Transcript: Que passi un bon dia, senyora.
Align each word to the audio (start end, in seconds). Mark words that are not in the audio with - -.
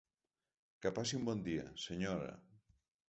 Que 0.85 0.93
passi 0.99 1.19
un 1.19 1.27
bon 1.27 1.43
dia, 1.49 1.67
senyora. 1.85 2.33